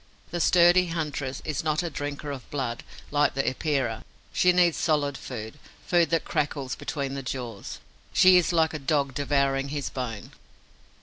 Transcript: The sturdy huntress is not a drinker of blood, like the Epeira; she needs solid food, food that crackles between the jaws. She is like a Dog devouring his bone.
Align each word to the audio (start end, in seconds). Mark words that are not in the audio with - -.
The 0.31 0.39
sturdy 0.41 0.87
huntress 0.87 1.43
is 1.45 1.63
not 1.63 1.83
a 1.83 1.89
drinker 1.91 2.31
of 2.31 2.49
blood, 2.49 2.81
like 3.11 3.35
the 3.35 3.47
Epeira; 3.47 4.03
she 4.33 4.51
needs 4.51 4.75
solid 4.75 5.15
food, 5.15 5.59
food 5.85 6.09
that 6.09 6.25
crackles 6.25 6.73
between 6.73 7.13
the 7.13 7.21
jaws. 7.21 7.77
She 8.11 8.37
is 8.37 8.51
like 8.51 8.73
a 8.73 8.79
Dog 8.79 9.13
devouring 9.13 9.69
his 9.69 9.91
bone. 9.91 10.31